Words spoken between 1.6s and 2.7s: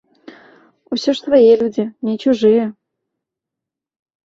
людзі, не чужыя.